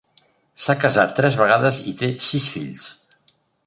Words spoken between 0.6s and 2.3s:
S'ha casat tres vegades i té